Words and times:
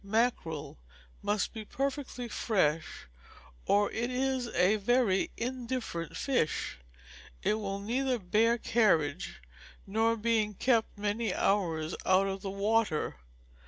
Mackerel 0.03 0.79
must 1.21 1.53
be 1.53 1.63
perfectly 1.63 2.27
fresh, 2.27 3.05
or 3.67 3.91
it 3.91 4.09
is 4.09 4.47
a 4.47 4.77
very 4.77 5.29
indifferent 5.37 6.17
fish; 6.17 6.79
it 7.43 7.53
will 7.53 7.79
neither 7.79 8.17
bear 8.17 8.57
carriage, 8.57 9.43
nor 9.85 10.17
being 10.17 10.55
kept 10.55 10.97
many 10.97 11.35
hours 11.35 11.95
out 12.03 12.25
of 12.25 12.41
the 12.41 12.49
water. 12.49 13.17